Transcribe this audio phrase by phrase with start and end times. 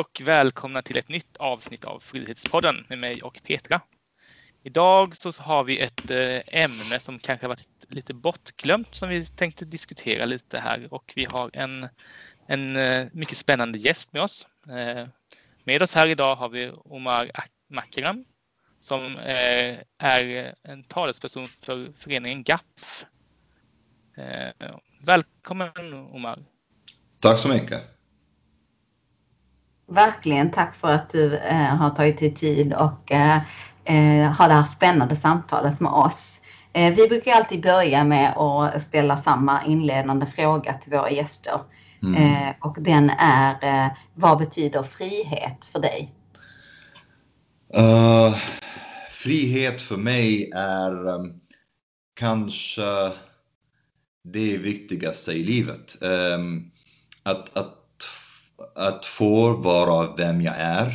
[0.00, 3.80] Och välkomna till ett nytt avsnitt av Frihetspodden med mig och Petra.
[4.62, 9.64] Idag så har vi ett eh, ämne som kanske varit lite bortglömt som vi tänkte
[9.64, 11.88] diskutera lite här och vi har en,
[12.46, 14.46] en eh, mycket spännande gäst med oss.
[14.68, 15.06] Eh,
[15.64, 17.30] med oss här idag har vi Omar
[17.68, 18.24] Makram
[18.78, 23.04] som är en talesperson för föreningen GAPF.
[25.00, 26.38] Välkommen Omar!
[27.20, 27.99] Tack så mycket!
[29.90, 33.36] Verkligen tack för att du eh, har tagit dig tid och eh,
[33.84, 36.40] eh, har det här spännande samtalet med oss.
[36.72, 41.60] Eh, vi brukar alltid börja med att ställa samma inledande fråga till våra gäster.
[42.02, 42.14] Mm.
[42.14, 46.14] Eh, och den är, eh, vad betyder frihet för dig?
[49.10, 51.40] frihet för mig är um,
[52.14, 53.12] kanske
[54.24, 55.96] det viktigaste i livet.
[56.00, 56.70] Um,
[57.22, 57.79] att, att
[58.74, 60.94] att få vara vem jag är,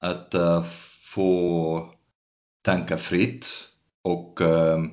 [0.00, 0.64] att uh,
[1.14, 1.90] få
[2.64, 3.46] tänka fritt
[4.02, 4.84] och uh,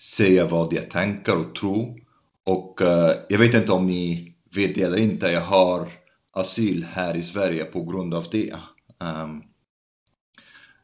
[0.00, 2.00] säga vad jag tänker och tror.
[2.44, 5.88] Och uh, jag vet inte om ni vet det eller inte, jag har
[6.32, 8.54] asyl här i Sverige på grund av det.
[8.98, 9.42] Um,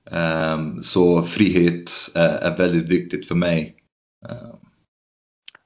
[0.04, 3.76] um, så frihet är, är, väldigt viktigt för mig.
[4.28, 4.69] Um,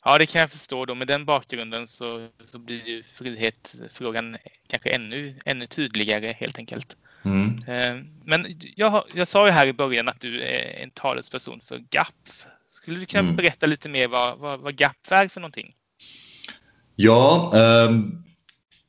[0.04, 0.84] Ja, det kan jag förstå.
[0.84, 0.94] Då.
[0.94, 4.36] Med den bakgrunden så, så blir ju frihetsfrågan
[4.68, 6.96] kanske ännu, ännu tydligare helt enkelt.
[7.24, 7.62] Mm.
[7.68, 11.78] Eh, men jag, jag sa ju här i början att du är en talesperson för
[11.90, 12.46] GAPF.
[12.70, 13.36] Skulle du kunna mm.
[13.36, 15.74] berätta lite mer vad, vad, vad GAPF är för någonting?
[16.96, 17.52] Ja,
[17.88, 18.24] um,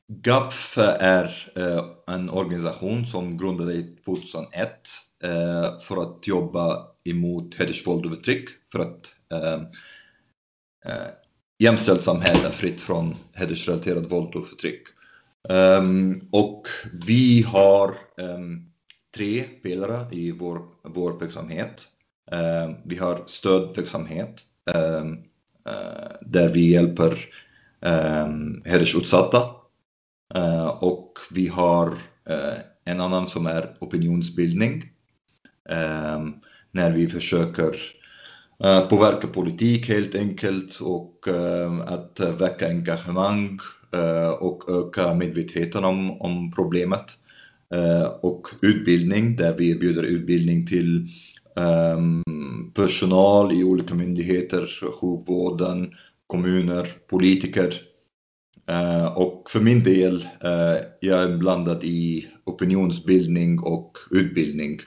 [0.07, 4.71] GAPF är uh, en organisation som grundades 2001
[5.23, 8.49] uh, för att jobba emot hedersvåld och förtryck.
[8.71, 9.63] För att uh,
[10.85, 11.07] eh,
[11.59, 14.87] jämställt samhälle fritt från hedersrelaterat våld och förtryck.
[15.49, 16.67] Um, och
[17.05, 18.71] vi har um,
[19.15, 21.87] tre pelare i vår, vår verksamhet.
[22.31, 24.41] Um, vi har stödverksamhet
[24.75, 25.13] uh,
[26.21, 27.19] där vi hjälper
[27.79, 29.49] um, hedersutsatta.
[30.37, 31.87] Uh, och vi har
[32.29, 34.91] uh, en annan som är opinionsbildning.
[36.71, 37.94] när vi försöker
[38.57, 43.59] att påverka politik helt enkelt och eh, att väcka engagemang
[43.93, 47.05] eh, och öka medvetenheten om, om problemet.
[48.21, 51.07] Och utbildning där vi erbjuder utbildning till
[51.55, 52.23] ehm,
[52.73, 54.67] personal i olika myndigheter,
[55.01, 55.91] sjukvården,
[56.27, 57.81] kommuner, politiker.
[59.15, 60.27] Och för min del,
[60.99, 64.79] jag är blandad i opinionsbildning och utbildning.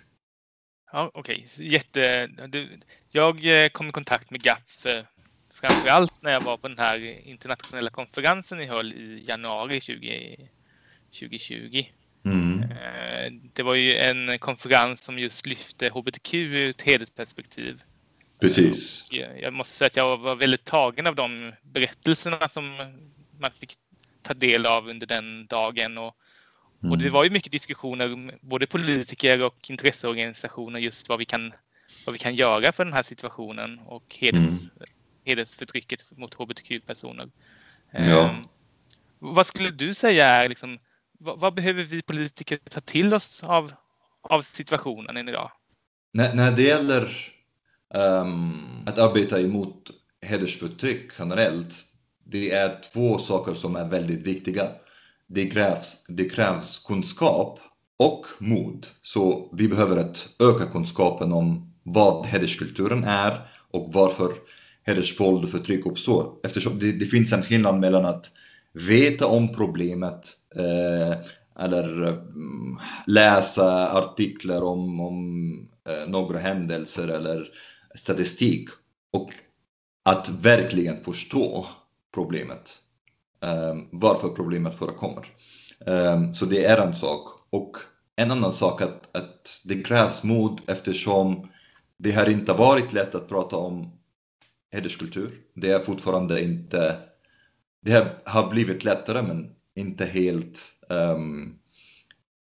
[0.93, 1.66] Ja, Okej, okay.
[1.66, 2.26] jätte...
[2.26, 2.69] Du,
[3.10, 5.04] jag eh, kom i kontakt med GAPF eh,
[5.50, 10.37] framförallt när jag var på den här internationella konferensen ni höll i januari 20,
[11.21, 11.84] 2020.
[12.25, 12.62] Mm.
[12.62, 17.82] Eh, det var ju en konferens som just lyfte HBTQ ur ett hedersperspektiv.
[18.41, 19.09] Precis.
[19.41, 22.76] Jag måste säga att jag var väldigt tagen av de berättelserna som
[23.38, 23.75] man fick
[24.22, 25.99] ta del av under den dagen.
[25.99, 26.16] Och
[26.83, 26.93] Mm.
[26.93, 27.12] Och det mm.
[27.12, 31.53] var ju mycket diskussioner, både politiker och intresseorganisationer, just vad vi kan,
[32.06, 34.88] vad vi kan göra för den här situationen och heders, mm.
[35.25, 37.28] hedersförtrycket mot hbtq-personer.
[37.93, 38.31] Ja.
[38.31, 38.49] Um,
[39.19, 40.78] vad skulle du säga är liksom,
[41.19, 43.72] vad, vad, behöver vi politiker ta till oss av,
[44.22, 45.50] av situationen idag?
[46.12, 47.33] När, när det gäller
[47.94, 49.91] um, att arbeta emot
[50.22, 51.75] hedersförtryck generellt,
[52.25, 54.69] det är två saker som är väldigt viktiga
[55.28, 57.61] det krävs, det krävs kunskap
[57.99, 58.87] och mod.
[59.03, 64.33] Så vi behöver att öka kunskapen om vad hederskulturen är och varför
[64.83, 66.34] hedersvåld och förtryck uppstår.
[66.44, 68.31] Eftersom det, det, finns en skillnad mellan att
[68.72, 71.17] veta om problemet eh,
[71.65, 75.52] eller mm, läsa artiklar om, om
[75.88, 77.49] eh, några händelser eller
[77.94, 78.69] statistik
[79.12, 79.31] och
[80.02, 81.67] att verkligen förstå
[82.14, 82.79] problemet.
[83.40, 85.26] Ehm, varför problemet förekommer.
[85.87, 87.29] Ehm, så det är en sak.
[87.50, 87.76] Och
[88.17, 91.49] en annan sak att, att det krävs mod eftersom
[91.96, 93.93] det har inte varit lätt att prata om
[94.73, 95.40] hederskultur.
[95.55, 96.96] Det är fortfarande inte,
[97.81, 101.58] det har blivit lättare men inte helt um,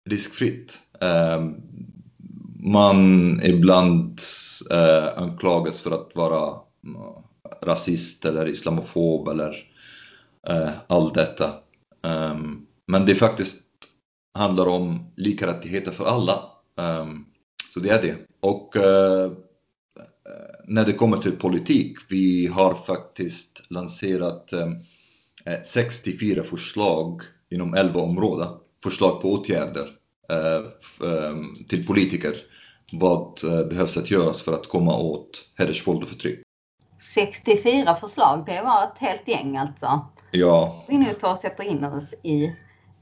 [0.05, 0.79] riskfritt.
[1.01, 1.63] Um,
[2.65, 4.21] man ibland
[4.73, 6.51] uh, anklagas för att vara
[6.87, 7.19] uh,
[7.63, 9.74] rasist eller islamofob eller
[10.49, 11.55] Eh, allt detta.
[12.03, 13.63] Um, men det faktiskt
[14.35, 16.43] handlar om lika rättigheter för alla.
[16.77, 17.27] Um,
[17.75, 18.17] så det är det.
[18.41, 19.33] Och uh,
[20.67, 24.77] när det kommer till politik, vi har faktiskt lanserat ehm,
[25.45, 28.49] eh, 64 förslag inom 11 områden.
[28.83, 29.91] förslag på åtgärder
[30.29, 32.35] ehm, till politiker.
[32.93, 36.41] Vad behövs att göras för att komma åt hedersvåld och förtryck?
[37.15, 40.07] 64 förslag, det var ett helt gäng alltså.
[40.35, 40.85] Ja.
[40.89, 42.45] Vi nu tar och sätter in oss i.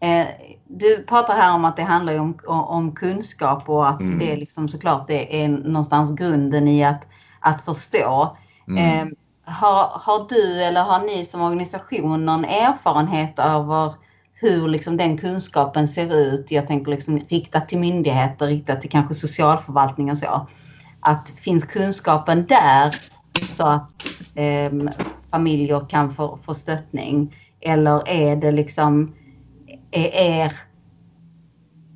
[0.00, 0.26] Eh,
[0.64, 4.18] du pratar här om att det handlar om, om kunskap och att mm.
[4.18, 7.06] det liksom såklart det är någonstans grunden i att,
[7.40, 8.36] att förstå.
[8.68, 9.08] Mm.
[9.08, 9.14] Eh,
[9.44, 13.92] har, har du eller har ni som organisation någon erfarenhet över
[14.34, 16.50] hur liksom den kunskapen ser ut?
[16.50, 20.46] Jag tänker liksom riktat till myndigheter, riktat till kanske socialförvaltning och så.
[21.00, 22.96] Att finns kunskapen där
[23.56, 23.90] så att
[24.34, 24.72] eh,
[25.32, 27.34] familjer kan få, få stöttning?
[27.60, 29.14] Eller är det liksom
[29.90, 30.52] är er,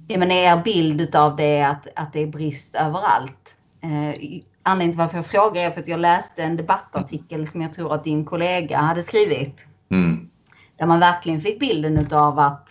[0.09, 3.57] jag menar, er bild av det att, att det är brist överallt?
[3.81, 7.73] Eh, anledningen till varför jag frågar är för att jag läste en debattartikel som jag
[7.73, 9.67] tror att din kollega hade skrivit.
[9.91, 10.31] Mm.
[10.79, 12.69] Där man verkligen fick bilden utav att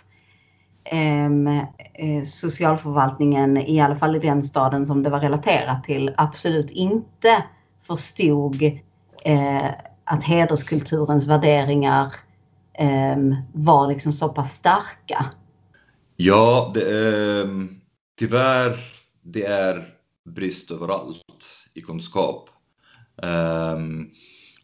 [0.84, 1.48] ehm,
[1.94, 7.44] eh, socialförvaltningen, i alla fall i den staden som det var relaterat till, absolut inte
[7.88, 8.64] förstod
[9.26, 9.70] eh,
[10.06, 12.14] att hederskulturens värderingar
[12.74, 13.18] eh,
[13.54, 15.26] var liksom så pass starka?
[16.16, 17.68] Ja, det är,
[18.20, 18.80] tyvärr
[19.22, 19.90] det är
[20.26, 21.26] brist överallt
[21.74, 22.50] i kunskap.
[23.24, 23.80] Eh,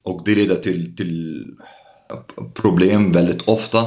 [0.03, 1.45] och det leder till, till
[2.53, 3.79] problem väldigt ofta.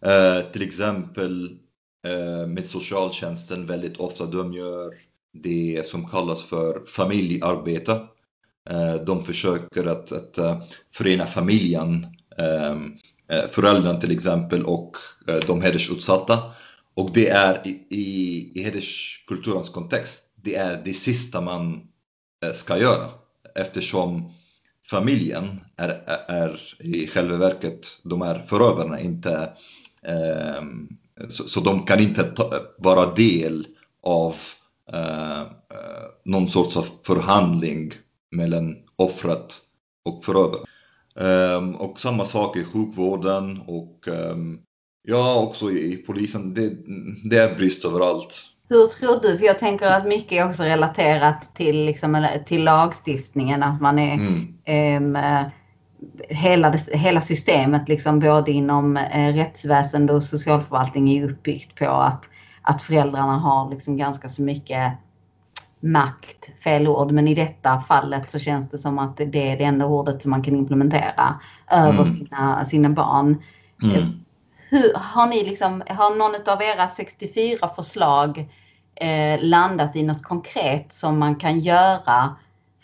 [0.00, 1.58] Eh, till exempel
[2.06, 4.94] eh, med socialtjänsten väldigt ofta de gör
[5.32, 8.00] det som kallas för familjearbete.
[8.70, 12.06] Eh, de försöker att, att eh, förena familjen,
[12.38, 12.92] ehm,
[13.28, 14.96] eh, föräldrarna till exempel och
[15.46, 16.42] de hedersutsatta.
[16.94, 21.80] Och det är i, i, i hederskulturens kontext, det är det sista man
[22.54, 23.08] ska göra
[23.54, 24.32] eftersom
[24.90, 25.88] familjen är,
[26.28, 29.50] är i själva verket, de är förövarna, inte
[30.02, 30.88] ehm,
[31.28, 33.66] så, så, de kan inte ta, vara del
[34.02, 34.34] av
[34.92, 35.42] eh,
[36.24, 37.92] någon sorts av förhandling
[38.30, 39.54] mellan offret
[40.04, 40.66] och förövaren.
[41.14, 44.60] Um, och samma sak i sjukvården och um,
[45.02, 46.54] ja, också i polisen.
[46.54, 46.72] Det,
[47.30, 48.34] det är brist överallt.
[48.68, 49.38] Hur tror du?
[49.38, 53.62] För jag tänker att mycket är också relaterat till, liksom, till lagstiftningen.
[53.62, 55.16] Att man är mm.
[55.16, 55.22] um,
[56.28, 62.24] hela, hela systemet, liksom, både inom eh, rättsväsende och socialförvaltning, är uppbyggt på att,
[62.62, 64.92] att föräldrarna har liksom ganska så mycket
[65.92, 69.64] makt, fel ord, men i detta fallet så känns det som att det är det
[69.64, 71.40] enda ordet som man kan implementera
[71.70, 72.06] över mm.
[72.06, 73.42] sina, sina barn.
[73.82, 74.24] Mm.
[74.70, 78.48] Hur, har ni liksom, har någon av era 64 förslag
[78.94, 82.36] eh, landat i något konkret som man kan göra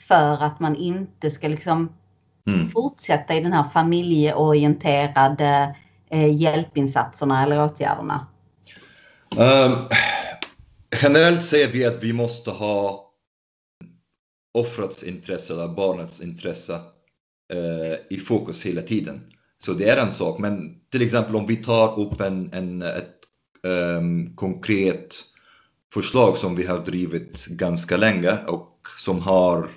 [0.09, 1.93] för att man inte ska liksom
[2.47, 2.69] mm.
[2.69, 5.75] fortsätta i den här familjeorienterade
[6.11, 8.27] eh, hjälpinsatserna eller åtgärderna?
[9.37, 9.89] Um,
[11.03, 13.09] generellt säger vi att vi måste ha
[14.55, 16.75] offrets intresse eller barnets intresse
[17.53, 19.21] eh, i fokus hela tiden.
[19.59, 23.19] Så det är en sak, men till exempel om vi tar upp en, en, ett
[23.63, 25.25] um, konkret
[25.95, 29.71] förslag som vi har drivit ganska länge och som har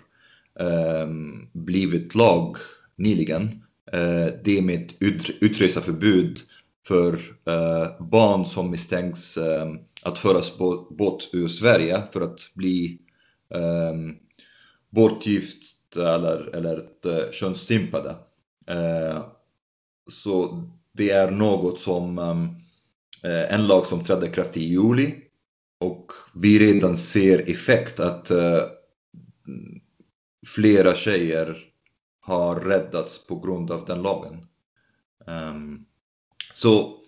[0.59, 2.57] um, blivit lag
[2.95, 3.63] nyligen.
[3.93, 6.39] Uh, det med ut, utreseförbud
[6.87, 10.57] för uh, barn som misstänks um, att föras
[10.89, 12.99] bort ur Sverige för att bli
[13.49, 14.17] um,
[14.89, 18.15] bortgift eller, eller eh, könsstympade.
[18.71, 19.25] Uh,
[20.07, 22.55] så det är något som um,
[23.49, 25.15] en lag som trädde kraft i juli
[25.79, 28.61] och vi redan ser effekt att uh,
[30.47, 31.57] flera tjejer
[32.19, 34.47] har räddats på grund av den lagen.
[35.27, 35.85] Um,
[36.53, 36.99] så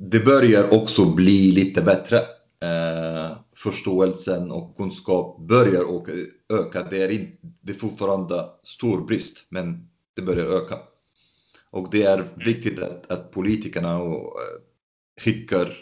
[0.00, 2.16] det börjar också bli lite bättre.
[2.62, 5.84] Eh, förståelsen och kunskap börjar
[6.48, 6.86] öka.
[6.90, 10.78] Det är, in, det är fortfarande stor brist, men det börjar öka.
[11.70, 14.60] Och det är viktigt att, att politikerna och, eh,
[15.22, 15.76] skickar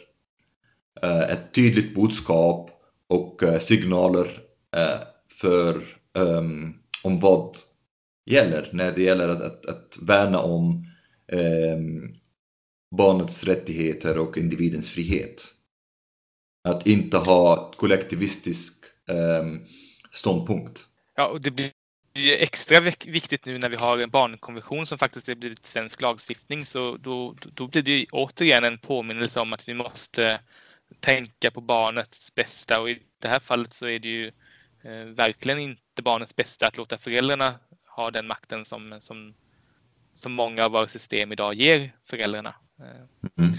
[1.03, 2.71] eh, ett tydligt budskap
[3.07, 4.29] och eh, signaler
[5.41, 5.83] för
[6.15, 7.57] um, om vad
[8.27, 10.87] gäller när det gäller att, att, att värna om
[11.33, 12.18] um,
[12.91, 15.55] barnets rättigheter och individens frihet.
[16.69, 18.75] Att inte ha kollektivistisk
[19.41, 19.67] um,
[20.11, 20.87] ståndpunkt.
[21.17, 21.73] Ja, och det blir
[22.15, 26.67] ju extra viktigt nu när vi har en barnkonvention som faktiskt har blivit svensk lagstiftning.
[26.67, 30.41] Så då, då blir det återigen en påminnelse om att vi måste
[31.01, 34.27] tänka på barnets bästa och i det här fallet så är det ju
[34.83, 37.55] eh, verkligen inte barnets bästa att låta föräldrarna
[37.87, 39.35] ha den makten som, som,
[40.15, 42.55] som många av våra system idag ger föräldrarna.
[43.39, 43.53] Mm.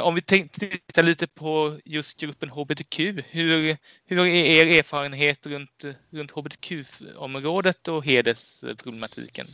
[0.00, 6.30] Om vi tittar lite på just gruppen HBTQ, hur, hur är er erfarenhet runt, runt
[6.30, 9.46] HBTQ-området och hedersproblematiken?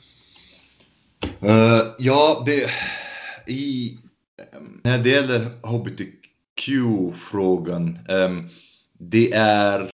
[1.43, 2.71] Uh, ja, det,
[3.47, 3.99] i,
[4.83, 8.49] när det gäller HBTQ-frågan, um, ehm,
[8.93, 9.91] det är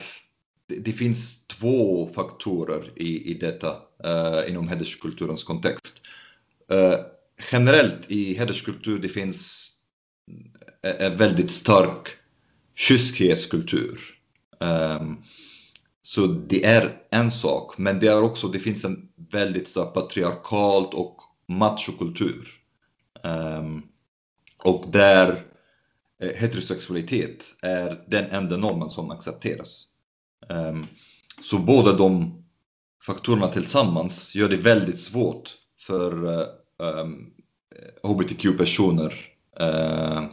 [0.66, 3.76] det, det, finns två faktorer i, i detta
[4.06, 6.02] uh, inom hederskulturens kontext.
[6.72, 6.94] Uh,
[7.52, 9.68] generellt i hederskultur det finns
[10.82, 12.08] en väldigt stark
[12.74, 14.00] kyskhetskultur.
[14.60, 15.16] Um, ehm,
[16.02, 20.94] så det är en sak, men det är också, det finns en väldigt så patriarkalt
[20.94, 21.16] och
[21.48, 22.48] machokultur.
[23.22, 23.82] Um,
[24.58, 25.44] och där
[26.22, 29.86] eh, heterosexualitet är den enda normen som accepteras.
[30.48, 30.86] Um,
[31.42, 32.38] så båda de
[33.06, 35.54] faktorerna tillsammans gör det väldigt svårt
[35.86, 36.46] för eh,
[38.02, 39.14] hbtq-personer
[39.60, 40.24] uh,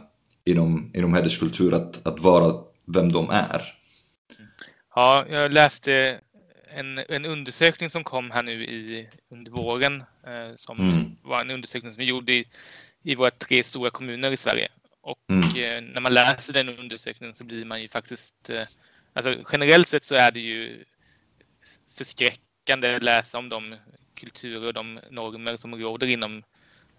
[0.44, 3.74] inom, inom hederskultur att, att vara vem de är.
[4.94, 6.20] Ja, jag läste
[6.74, 11.16] en, en undersökning som kom här nu i, under våren eh, som mm.
[11.22, 12.46] var en undersökning som vi gjorde i,
[13.02, 14.68] i våra tre stora kommuner i Sverige.
[15.00, 15.42] Och mm.
[15.42, 18.66] eh, när man läser den undersökningen så blir man ju faktiskt, eh,
[19.12, 20.84] alltså generellt sett så är det ju
[21.94, 23.76] förskräckande att läsa om de
[24.20, 26.42] kulturer och de normer som råder inom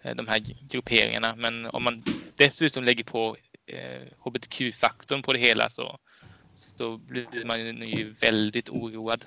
[0.02, 1.36] eh, de här grupperingarna.
[1.36, 2.02] Men om man
[2.36, 3.36] dessutom lägger på
[3.66, 5.98] eh, hbtq-faktorn på det hela så,
[6.54, 9.24] så blir man ju väldigt oroad.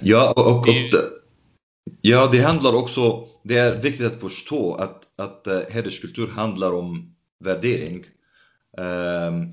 [0.00, 0.66] Ja, och, och, och
[2.00, 7.14] ja, det handlar också, det är viktigt att förstå att, att uh, hederskultur handlar om
[7.44, 8.04] värdering.
[8.78, 9.52] Um,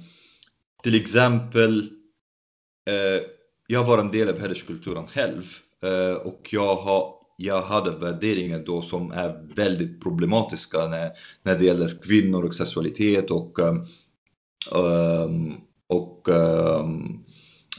[0.84, 1.90] till exempel,
[2.90, 3.22] uh,
[3.68, 5.44] jag var en del av hederskulturen själv
[5.84, 11.12] uh, och jag, har, jag hade värderingar då som är väldigt problematiska när,
[11.44, 13.86] när det gäller kvinnor och sexualitet och, um,
[16.28, 17.24] um,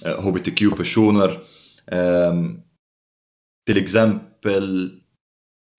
[0.02, 1.42] hbtq-personer.
[1.86, 2.62] Um,
[3.66, 4.90] till exempel,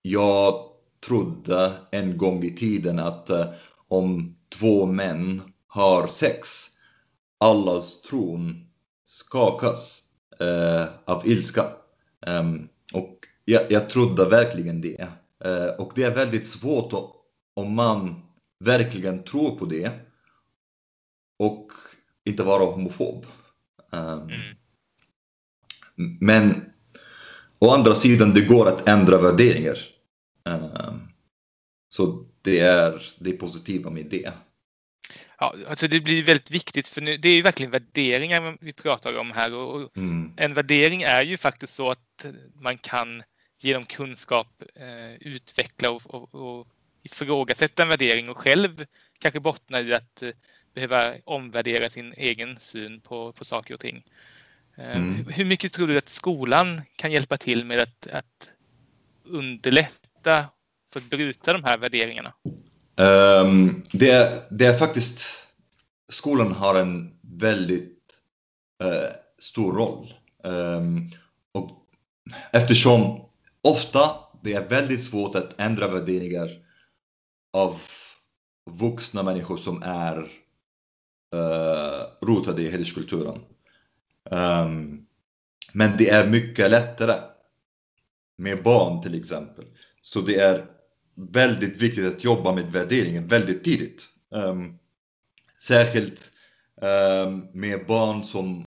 [0.02, 0.54] jag
[1.06, 3.46] trodde en gång i tiden att uh,
[3.88, 6.48] om två män har sex,
[7.38, 8.66] allas tron
[9.04, 10.02] skakas
[10.42, 11.66] uh, av ilska.
[12.26, 12.68] Um,
[13.46, 15.08] jag, jag trodde verkligen det.
[15.46, 16.92] Uh, och det är väldigt svårt
[17.54, 18.22] om man
[18.64, 19.90] verkligen tror på det
[21.38, 21.72] och
[22.24, 23.26] inte vara homofob.
[23.90, 24.56] Um, mm.
[26.20, 26.72] Men
[27.58, 29.78] å andra sidan, det går att ändra värderingar.
[30.44, 31.08] Ehm,
[31.88, 34.32] så det är det positiva med det.
[35.38, 39.18] Ja, alltså det blir väldigt viktigt för nu, det är ju verkligen värderingar vi pratar
[39.18, 40.32] om här och mm.
[40.36, 43.22] en värdering är ju faktiskt så att man kan
[43.58, 46.66] genom kunskap eh, utveckla och, och, och
[47.02, 48.86] ifrågasätta en värdering och själv
[49.18, 50.30] kanske bottna i att eh,
[50.74, 54.04] behöva omvärdera sin egen syn på, på saker och ting.
[54.76, 55.26] Eh, mm.
[55.28, 58.50] Hur mycket tror du att skolan kan hjälpa till med att, att
[59.24, 60.44] underlätta
[60.92, 62.32] för att bryta de här värderingarna?
[62.96, 65.20] Um, det, är, det är faktiskt,
[66.08, 67.98] skolan har en väldigt
[68.84, 68.90] uh,
[69.38, 70.14] stor roll.
[70.42, 71.10] Um,
[71.52, 71.70] och
[72.52, 73.25] eftersom
[73.66, 74.10] ofta
[74.42, 76.50] det är väldigt svårt att ändra värderingar
[77.52, 77.80] av
[78.70, 80.18] vuxna människor som är
[81.34, 83.40] uh, rotade i hederskulturen.
[84.30, 85.06] Um,
[85.72, 87.20] men det är mycket lättare
[88.36, 89.64] med barn till exempel.
[90.00, 90.66] Så det är
[91.14, 94.06] väldigt viktigt att jobba med värderingen väldigt tidigt.
[94.30, 94.78] Um,
[95.62, 96.30] särskilt
[96.82, 98.64] um, med barn som,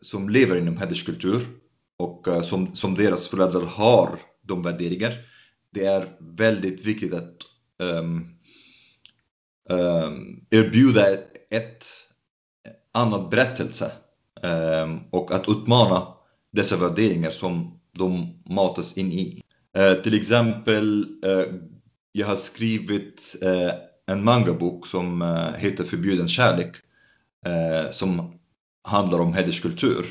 [0.00, 1.46] som lever inom hederskultur
[1.96, 5.12] och uh, som, som deras föräldrar har de värderingar.
[5.70, 7.36] Det är väldigt viktigt att
[7.78, 8.36] um,
[10.50, 11.84] erbjuda ett, ett
[12.92, 13.92] annat berättelse
[14.42, 16.06] um, och att utmana
[16.52, 19.42] dessa värderingar som de matas in i.
[19.78, 21.54] Uh, till exempel, uh,
[22.12, 23.72] jag har skrivit uh,
[24.06, 25.22] en mangabok som
[25.56, 26.76] heter Förbjuden kärlek
[27.92, 28.40] som
[28.82, 30.06] handlar om hederskultur.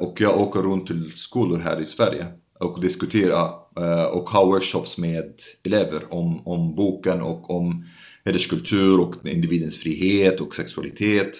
[0.00, 2.26] Och jag åker runt till skolor här i Sverige
[2.60, 3.40] och diskutera
[3.76, 7.84] eh, och ha workshops med elever om, om boken och om
[8.24, 11.32] hederskultur och individens frihet och sexualitet.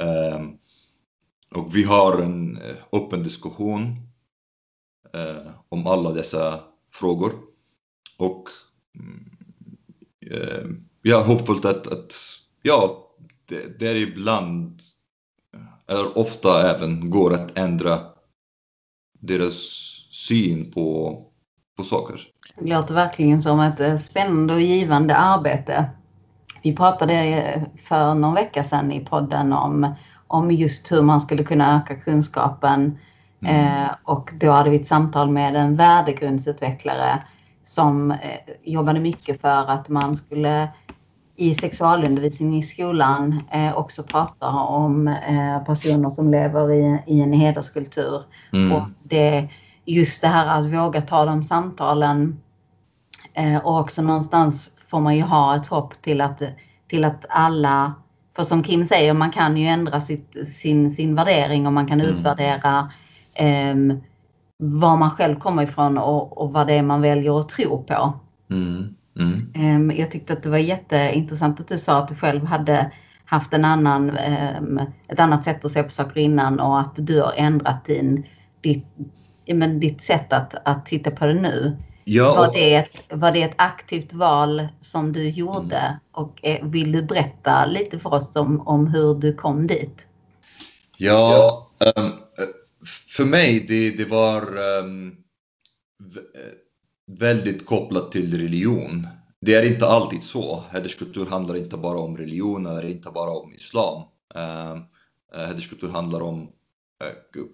[0.00, 0.44] Eh,
[1.54, 3.96] och vi har en eh, öppen diskussion
[5.12, 6.60] eh, om alla dessa
[6.92, 7.32] frågor.
[8.16, 8.48] Och
[8.98, 9.30] mm,
[10.30, 10.64] eh,
[11.02, 12.14] jag är hoppfull att, att
[12.62, 13.10] ja,
[13.46, 14.80] det, det är ibland,
[15.86, 18.00] eller ofta även, går att ändra
[19.20, 21.18] deras syn på,
[21.76, 22.20] på saker.
[22.58, 25.90] Det låter verkligen som ett eh, spännande och givande arbete.
[26.62, 29.94] vi pratade för någon vecka sedan i podden om,
[30.26, 32.98] om just hur man skulle kunna öka kunskapen
[33.42, 33.84] mm.
[33.84, 37.22] eh, och då hade vi ett samtal med en värdegrundsutvecklare
[37.64, 38.18] som eh,
[38.62, 40.68] jobbade mycket för att man skulle
[41.36, 47.32] i sexualundervisning i skolan eh, också prata om eh, personer som lever i, i en
[47.32, 48.22] hederskultur.
[48.52, 48.72] Mm.
[48.72, 49.48] Och det,
[49.84, 52.40] just det här att våga ta de samtalen
[53.34, 56.42] eh, och också någonstans får man ju ha ett hopp till att,
[56.88, 57.94] till att alla,
[58.36, 62.00] för som Kim säger, man kan ju ändra sitt, sin, sin värdering och man kan
[62.00, 62.14] mm.
[62.14, 62.92] utvärdera
[63.34, 63.74] eh,
[64.58, 68.12] var man själv kommer ifrån och, och vad det är man väljer att tro på.
[68.50, 68.94] Mm.
[69.18, 69.52] Mm.
[69.54, 72.90] Ehm, jag tyckte att det var jätteintressant att du sa att du själv hade
[73.24, 77.20] haft en annan, ehm, ett annat sätt att se på saker innan och att du
[77.20, 78.26] har ändrat din,
[78.60, 78.86] ditt,
[79.46, 81.76] men ditt sätt att, att titta på det nu.
[82.04, 85.98] Ja, var, det ett, var det ett aktivt val som du gjorde mm.
[86.12, 89.96] och vill du berätta lite för oss om, om hur du kom dit?
[90.96, 92.12] Ja, um,
[93.16, 95.16] för mig det, det var um,
[97.06, 99.06] väldigt kopplat till religion.
[99.40, 100.64] Det är inte alltid så.
[100.70, 104.02] Hederskultur handlar inte bara om religion eller inte bara om islam.
[104.36, 104.82] Uh,
[105.46, 107.44] hederskultur handlar om uh,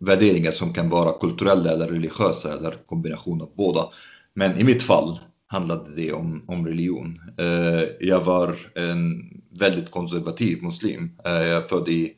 [0.00, 3.88] värderingar som kan vara kulturella eller religiösa eller kombination av båda.
[4.34, 7.20] Men i mitt fall handlade det om, om religion.
[7.38, 11.10] Eh, jag var en väldigt konservativ muslim.
[11.24, 12.12] Eh, jag är född i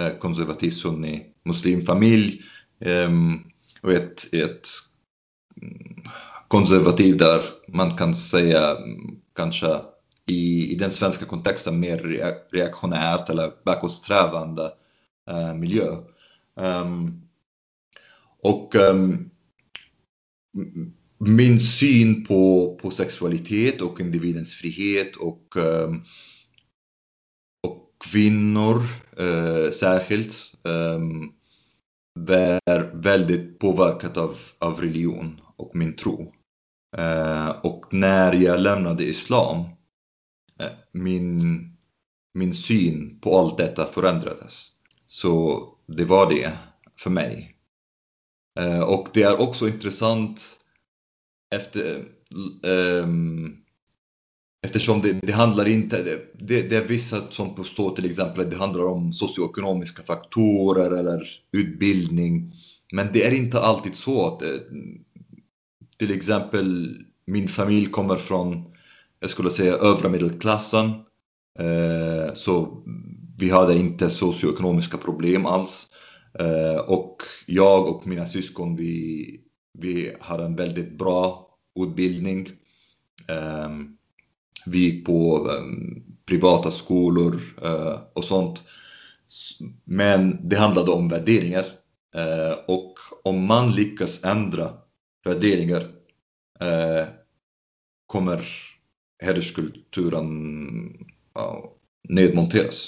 [0.00, 2.42] eh, konservativ sunni muslimfamilj
[2.80, 3.38] ehm,
[3.82, 4.68] och ett, ett
[5.62, 6.02] mm,
[6.48, 9.80] konservativ där man kan säga mm, kanske
[10.26, 11.98] i, i den svenska kontexten mer
[12.52, 14.70] reaktionärt eller bakåtsträvande
[15.54, 15.96] miljö.
[16.54, 17.27] Um,
[18.42, 19.30] och um,
[21.18, 26.04] min syn på, på sexualitet och individens frihet och, um,
[27.62, 28.82] och kvinnor
[29.20, 31.32] uh, särskilt ehm, um,
[32.14, 36.34] var väldigt påverkat av, av religion och min tro.
[36.98, 39.58] Uh, och när jag lämnade islam,
[40.60, 41.62] eh, min,
[42.34, 44.72] min syn på allt detta förändrades.
[45.06, 46.58] Så det var det
[46.98, 47.57] för mig.
[48.58, 50.58] Eh, och det är också intressant
[51.54, 52.04] efter,
[53.02, 53.56] um,
[54.62, 56.02] eftersom det, det, handlar inte,
[56.38, 61.28] det, det är vissa som påstår till exempel att det handlar om socioekonomiska faktorer eller
[61.52, 62.52] utbildning.
[62.92, 64.48] Men det är inte alltid så att eh,
[65.96, 68.64] till exempel min familj kommer från,
[69.20, 70.90] jag skulle säga övre medelklassen.
[71.58, 72.82] Eh, så
[73.38, 75.88] vi hade inte socioekonomiska problem alls.
[76.38, 79.40] Eh, och jag och mina syskon vi,
[79.72, 82.48] vi har en väldigt bra utbildning.
[83.28, 83.96] Ehm,
[84.66, 88.62] vi gick på ehm, privata skolor eh, och sånt.
[89.84, 91.66] Men det handlade om värderingar.
[92.14, 94.74] Eh, och om man lyckas ändra
[95.24, 95.90] värderingar
[98.06, 98.48] kommer
[99.18, 100.26] hederskulturen
[102.08, 102.86] nedmonteras.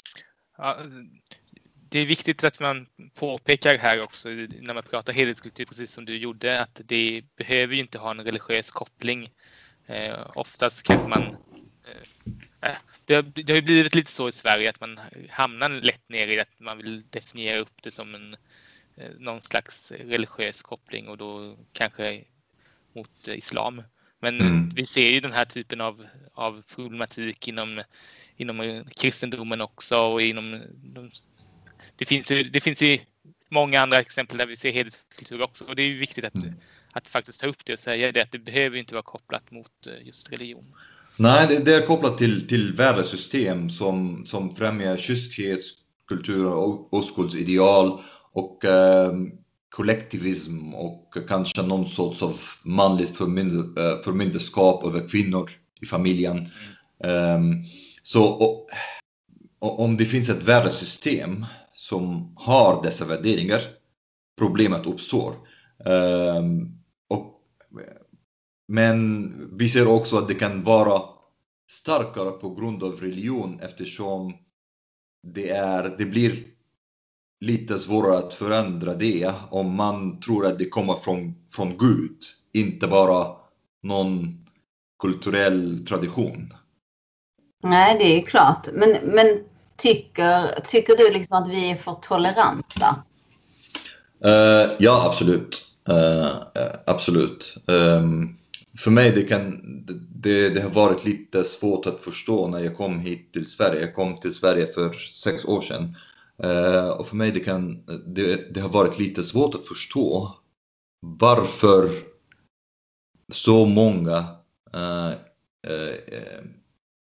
[1.91, 6.17] Det är viktigt att man påpekar här också när man pratar hederskultur, precis som du
[6.17, 9.31] gjorde, att det behöver ju inte ha en religiös koppling.
[9.87, 11.37] Eh, oftast kanske man
[11.83, 14.99] eh, eh det har, det har blivit lite så i Sverige att man
[15.29, 18.35] hamnar lätt ner i att man vill definiera upp det som en
[18.95, 22.23] Eh, någon slags religiös koppling och då kanske
[22.93, 23.83] mot islam.
[24.19, 24.69] Men mm.
[24.75, 27.83] vi ser ju den här typen av, av problematik inom,
[28.35, 30.61] inom kristendomen också och inom
[32.01, 32.99] det finns, ju, det finns ju
[33.49, 36.53] många andra exempel där vi ser hederskultur också och det är ju viktigt att, mm.
[36.91, 39.87] att faktiskt ta upp det och säga det att det behöver inte vara kopplat mot
[39.87, 40.65] eh, just religion.
[41.17, 48.65] Nej, det, det är kopplat till, till värdesystem som, som främjar kyskhetskultur och oskuldsideal och
[48.65, 49.11] eh,
[49.69, 56.49] kollektivism och kanske någon sorts av manligt förmynd eh, förmyndarskap över kvinnor i familjen.
[57.03, 57.35] Mm.
[57.35, 57.65] Um,
[58.03, 58.69] så och,
[59.59, 63.61] och, om det finns ett värdesystem som har dessa värderingar,
[64.37, 65.33] problemet uppstår.
[65.85, 67.41] Ehm, och,
[68.67, 71.01] men vi ser också att det kan vara
[71.69, 74.33] starkare på grund av religion eftersom
[75.23, 76.43] det, är, det blir
[77.39, 82.17] lite svårare att förändra det om man tror att det kommer från, från Gud,
[82.53, 83.35] inte bara
[83.83, 84.45] någon
[84.99, 86.53] kulturell tradition.
[87.63, 88.69] Nej, det är klart.
[88.73, 89.43] Men, men
[89.81, 93.03] tycker, tycker du liksom att vi är för toleranta?
[94.25, 95.65] Uh, ja, absolut.
[95.89, 96.29] Uh,
[96.85, 97.57] absolut.
[97.65, 98.37] Um,
[98.79, 99.61] för mig det, kan,
[100.15, 103.81] det, det har varit lite svårt att förstå när jag kom hit till Sverige.
[103.81, 105.95] Jag kom till Sverige för sex år sedan.
[106.43, 110.35] Uh, och för mig det, kan, det, det har varit lite svårt att förstå
[110.99, 111.91] varför
[113.33, 114.17] så många
[114.75, 115.11] uh,
[115.71, 116.45] uh,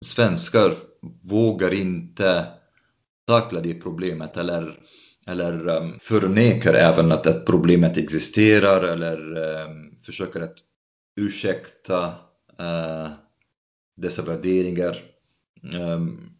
[0.04, 0.74] svenskar
[1.22, 2.46] vågar inte
[3.30, 4.80] tackla det problemet eller,
[5.26, 9.18] eller um, förnekar även att, att problemet existerar eller
[9.66, 10.56] um, försöker att
[11.16, 12.06] ursäkta
[12.60, 13.10] uh,
[13.96, 14.98] dessa värderingar.
[15.72, 16.30] Um,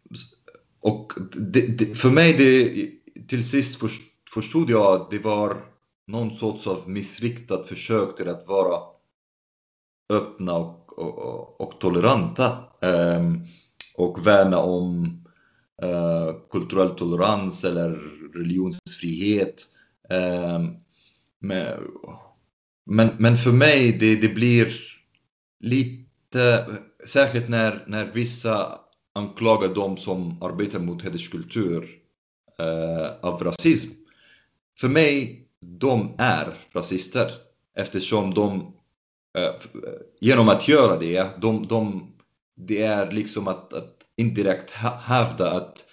[0.80, 3.80] och det, det, för mig, det, till sist
[4.34, 5.56] förstod jag att det var
[6.06, 8.80] någon sorts av missriktat försök till att vara
[10.12, 13.46] öppna och, och, och toleranta um,
[13.96, 15.20] och värna om
[15.82, 17.90] Eh, kulturell tolerans eller
[18.34, 19.66] religionsfrihet.
[20.10, 20.60] Eh,
[22.84, 24.74] men, men för mig det, det blir
[25.60, 26.66] lite,
[27.06, 28.78] särskilt när, när vissa
[29.14, 32.00] anklagar de som arbetar mot hederskultur
[32.58, 33.90] eh, av rasism.
[34.80, 37.30] För mig, de är rasister
[37.76, 38.60] eftersom de
[39.38, 39.54] eh,
[40.20, 42.12] genom att göra det, de, de,
[42.56, 45.84] det är liksom att, att indirekt hävda att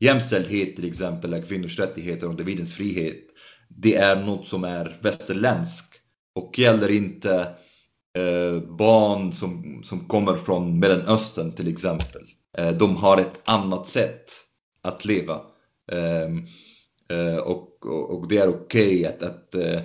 [0.00, 3.20] jämställdhet till exempel, kvinnors rättigheter och individens frihet,
[3.68, 6.00] det är något som är västerländskt
[6.34, 7.34] och gäller inte
[8.18, 12.22] eh, barn som, som kommer från Mellanöstern till exempel.
[12.58, 14.30] Eh, de har ett annat sätt
[14.82, 15.40] att leva.
[15.92, 16.46] Ehm,
[17.08, 19.80] eh, och, och, och, det är okej okay att, att eh,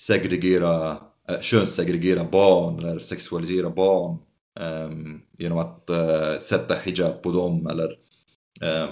[0.00, 0.90] segregera,
[1.28, 4.18] eh, könssegregera barn eller sexualisera barn
[5.38, 7.88] genom att eh, sätta hijab på dem eller
[8.60, 8.88] ehm,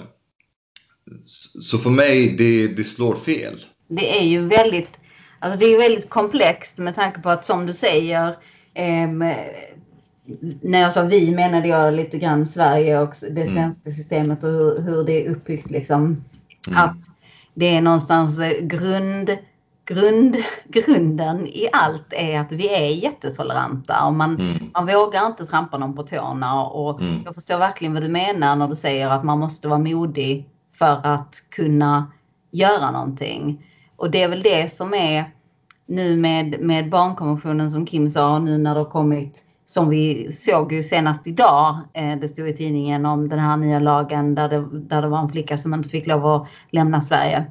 [1.61, 3.65] så för mig det, det slår fel.
[3.87, 4.99] Det är ju väldigt
[5.43, 8.27] Alltså det är väldigt komplext med tanke på att som du säger
[8.73, 9.09] eh,
[10.61, 13.53] när jag sa vi menade jag lite grann Sverige och det mm.
[13.53, 13.95] svenska mm.
[13.95, 16.23] systemet och hur, hur, det är uppbyggt liksom.
[16.67, 16.79] Mm.
[16.79, 16.97] Att
[17.53, 19.37] det är någonstans eh, grund,
[19.85, 24.69] grund, grunden i allt är att vi är jättetoleranta och man, mm.
[24.73, 27.21] man vågar inte trampa någon på tårna och mm.
[27.25, 31.05] jag förstår verkligen vad du menar när du säger att man måste vara modig för
[31.07, 32.11] att kunna
[32.51, 33.65] göra någonting.
[33.95, 35.25] Och det är väl det som är
[35.85, 40.73] nu med, med barnkonventionen som Kim sa, nu när det har kommit, som vi såg
[40.73, 44.67] ju senast idag, eh, det stod i tidningen om den här nya lagen där det,
[44.71, 47.45] där det var en flicka som inte fick lov att lämna Sverige.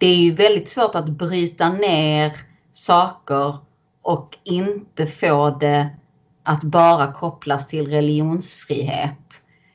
[0.00, 2.32] Det är ju väldigt svårt att bryta ner
[2.74, 3.56] saker
[4.02, 5.90] och inte få det
[6.42, 9.18] att bara kopplas till religionsfrihet.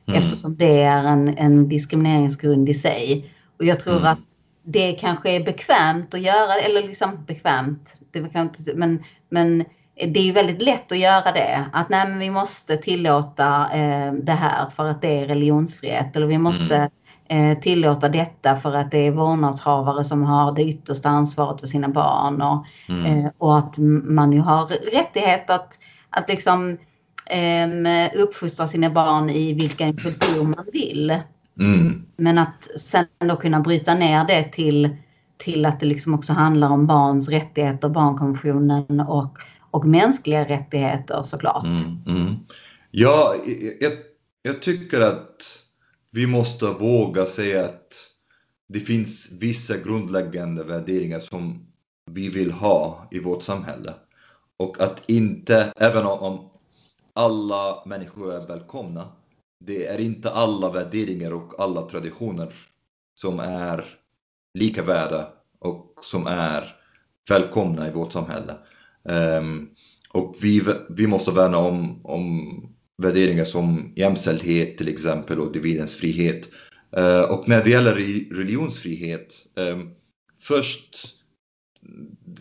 [0.08, 0.20] Mm.
[0.20, 3.32] Eftersom det är en, en diskrimineringsgrund i sig.
[3.58, 4.06] Och jag tror mm.
[4.06, 4.20] att
[4.64, 10.24] det kanske är bekvämt att göra, eller liksom bekvämt, det bekvämt men, men det är
[10.24, 11.66] ju väldigt lätt att göra det.
[11.74, 16.28] Att nej men vi måste tillåta eh, det här för att det är religionsfrihet eller
[16.28, 16.90] vi måste mm.
[17.30, 21.90] Eh, tillåta detta för att det är vårdnadshavare som har det yttersta ansvaret för sina
[21.90, 23.06] barn och, mm.
[23.06, 26.78] eh, och att man ju har rättighet att, att liksom
[27.26, 31.20] eh, uppfostra sina barn i vilken kultur man vill.
[31.60, 32.06] Mm.
[32.18, 34.96] Men att sen då kunna bryta ner det till,
[35.38, 39.38] till att det liksom också handlar om barns rättigheter, barnkonventionen och,
[39.72, 41.66] och mänskliga rättigheter såklart.
[41.66, 42.36] Mm, mm.
[42.92, 43.36] Ja,
[43.80, 43.92] jag,
[44.42, 45.65] jag tycker att
[46.16, 47.94] vi måste våga säga att
[48.68, 51.68] det finns vissa grundläggande värderingar som
[52.12, 53.94] vi vill ha i vårt samhälle.
[54.58, 56.50] Och att inte, även om
[57.14, 59.12] alla människor är välkomna,
[59.60, 62.54] det är inte alla värderingar och alla traditioner
[63.16, 63.86] som är
[64.54, 65.28] lika värda
[65.60, 66.76] och som är
[67.30, 68.54] välkomna i vårt samhälle.
[69.04, 69.70] Um,
[70.10, 76.50] och vi, vi måste värna om, om värderingar som jämställdhet till exempel och individens frihet.
[76.98, 77.96] Eh, och när det gäller
[78.36, 79.90] religionsfrihet, ehm,
[80.42, 80.96] först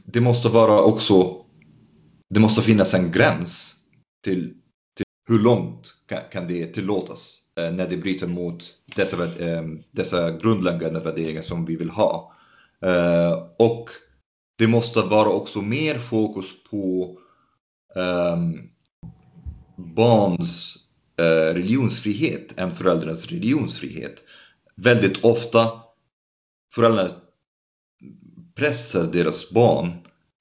[0.04, 1.44] det måste vara också,
[2.34, 3.74] det måste finnas en gräns
[4.24, 4.54] till
[5.28, 5.94] hur långt
[6.30, 8.64] kan, det tillåtas eh, när det bryter mot
[8.96, 12.32] dessa, ehm, dessa grundläggande värderingar som vi vill ha.
[12.82, 13.90] Eh, och
[14.58, 17.18] det måste vara också mer fokus på
[17.94, 18.70] um,
[19.76, 20.76] barns
[21.16, 24.24] eh, religionsfrihet än föräldrarnas religionsfrihet.
[24.74, 25.70] Väldigt ofta
[26.74, 27.10] föräldrar
[28.54, 29.88] pressar deras barn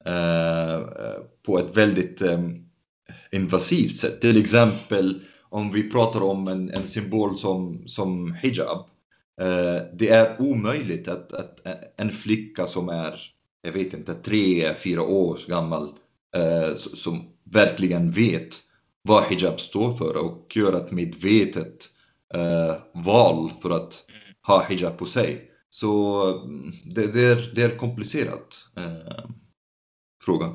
[0.06, 0.82] eh,
[1.46, 2.42] på ett väldigt eh,
[3.32, 4.22] invasivt sätt.
[4.22, 8.86] Till exempel om vi pratar om en, en symbol som, som hijab.
[9.94, 11.60] Det är omöjligt att, att
[11.98, 13.20] en flicka som är,
[13.62, 15.90] jag vet inte, tre, fyra år gammal
[16.76, 18.62] som verkligen vet
[19.04, 21.90] vad hijab står för och gör ett medvetet
[22.34, 24.06] eh, val för att
[24.48, 25.52] ha hijab på sig.
[25.70, 29.26] Så mm, det, det, är, det är komplicerat eh,
[30.26, 30.46] fråga.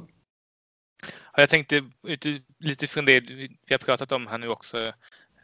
[1.02, 1.84] Ja, jag tänkte
[2.58, 4.78] lite från det vi har pratat om här nu också.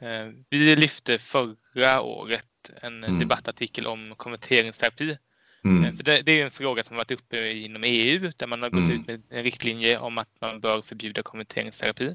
[0.01, 2.45] Eh, Vi lyfte förra året
[2.83, 3.19] en Mm.
[3.19, 5.11] debattartikel om konverteringsterapi.
[5.11, 5.17] Eh,
[5.67, 5.97] Mm.
[5.97, 8.79] För det, det är en fråga som varit uppe inom EU där man har gått
[8.81, 8.93] Mm.
[9.01, 12.15] ut med en riktlinje om att man bör förbjuda konverteringsterapi.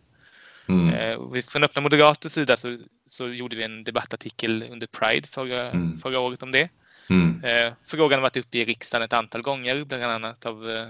[0.69, 0.89] Mm.
[1.35, 2.77] Eh, Från Öppna Moderaters sida så,
[3.07, 5.97] så gjorde vi en debattartikel under Pride förra, Mm.
[5.97, 6.69] förra året om det.
[7.09, 7.43] Mm.
[7.43, 10.87] Eh, Frågan har varit uppe i riksdagen ett antal gånger, bland annat av eh,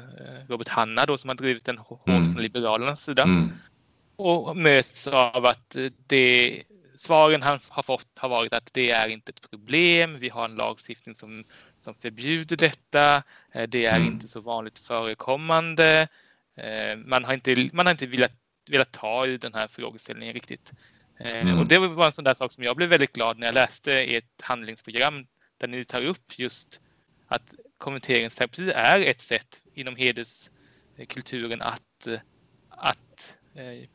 [0.50, 2.26] Robert Hanna då, som har drivit den hårt Mm.
[2.34, 3.24] från Liberalernas sida.
[3.24, 3.52] Mm.
[4.16, 5.76] Och möts av att
[6.08, 6.64] det,
[6.96, 10.20] svaren han har fått har varit att det är inte ett problem.
[10.20, 11.44] Vi har en lagstiftning som,
[11.80, 13.24] som förbjuder detta.
[13.52, 14.08] Eh, Det är Mm.
[14.08, 16.08] inte så vanligt förekommande.
[16.58, 18.32] Eh, Man har inte, man har inte velat,
[18.70, 20.72] velat ta i den här frågeställningen riktigt.
[21.20, 21.60] Eh, Mm.
[21.60, 23.94] Och det var en sån där sak som jag blev väldigt glad när jag läste
[23.94, 25.26] ert handlingsprogram
[25.58, 26.82] där ni tar upp just
[27.28, 32.08] att konverteringsterapi är ett sätt inom hederskulturen att,
[32.70, 33.90] att eh,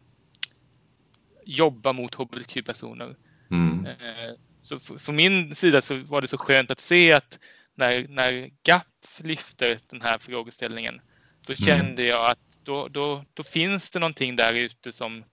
[1.45, 3.17] jobba mot hbtq-personer.
[3.51, 3.87] Mm.
[3.87, 7.39] Eh, Så från min sida så var det så skönt att se att
[7.75, 8.87] när, när GAP
[9.19, 11.01] lyfter den här frågeställningen,
[11.47, 15.25] då kände jag att då, då, då finns det någonting där ute som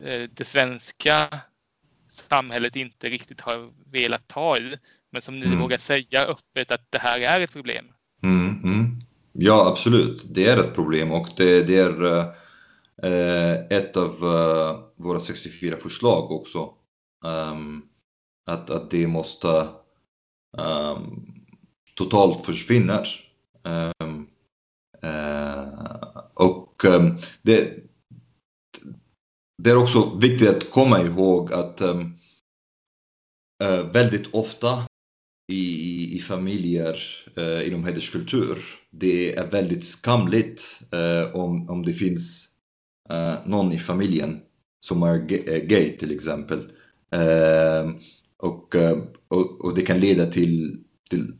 [0.00, 1.40] eh, det svenska
[2.08, 4.76] samhället inte riktigt har velat ta i,
[5.10, 5.60] men som ni Mm.
[5.60, 7.86] vågar säga öppet att det här är ett problem.
[8.22, 9.00] Mm, mm.
[9.32, 10.26] Ja, absolut.
[10.34, 12.04] Det är ett problem och det, det är
[13.02, 16.74] eh, ett av eh, våra 64 förslag också.
[17.24, 17.82] Ehm,
[18.46, 19.68] att, att det måste
[20.58, 21.26] ehm,
[21.94, 23.04] totalt försvinna.
[23.64, 24.26] Ehm,
[25.02, 25.47] eh,
[26.78, 27.84] och ehm, det,
[29.62, 32.12] det är också viktigt att komma ihåg att ehm,
[33.64, 34.86] eh, väldigt ofta
[35.52, 36.98] i, i, familjer
[37.36, 38.58] eh, inom hederskultur.
[38.90, 42.48] Det är väldigt skamligt eh, om, om det finns
[43.10, 44.40] eh, någon i familjen
[44.86, 46.72] som är eh, gay till exempel.
[47.10, 47.94] Ehm,
[48.36, 51.32] och, eh, och, och det kan leda till, till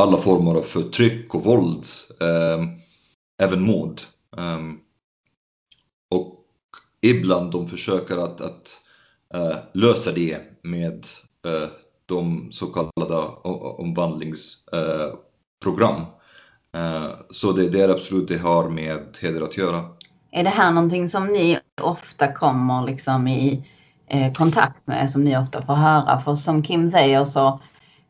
[0.00, 1.84] alla former av förtryck och våld,
[2.20, 2.81] eh,
[3.42, 4.00] även mord.
[4.38, 4.78] Ehm,
[6.10, 6.44] och
[7.00, 8.80] ibland de försöker att, att
[9.34, 11.06] eh, lösa det med
[11.46, 11.68] eh,
[12.06, 13.16] de så kallade
[13.78, 16.00] omvandlingsprogram.
[16.76, 19.84] Eh, så det, det är absolut det har med heder att göra.
[20.30, 23.64] Är det här någonting som ni ofta kommer liksom i
[24.06, 26.22] eh, kontakt med, som ni ofta får höra?
[26.22, 27.60] För som Kim säger så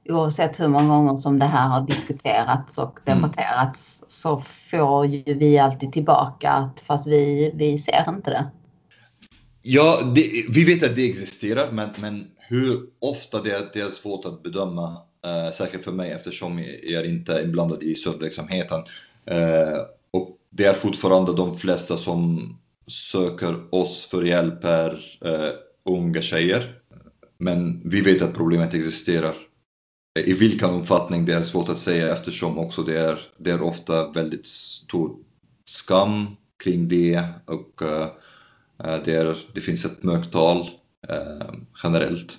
[0.09, 3.23] oavsett hur många gånger som det här har diskuterats och Mm.
[3.23, 8.51] debatterats så får ju vi alltid tillbaka att fast vi, vi ser inte det.
[9.63, 13.89] Ja, det, vi vet att det existerar, men, men hur ofta det är, det är
[13.89, 18.83] svårt att bedöma, eh, särskilt för mig eftersom jag inte är inblandad i stödverksamheten.
[19.25, 19.79] Eh,
[20.11, 22.53] och det är fortfarande de flesta som
[22.87, 24.91] söker oss för hjälp är
[25.25, 25.51] eh,
[25.85, 26.75] unga tjejer.
[27.39, 29.35] Men vi vet att problemet existerar.
[30.19, 34.09] I vilken omfattning det är svårt att säga eftersom också det är, det är ofta
[34.11, 35.17] väldigt stor
[35.65, 38.09] skam kring det och eh,
[38.85, 40.71] Eh, Det, är, det finns ett mörktal
[41.09, 42.39] eh, generellt.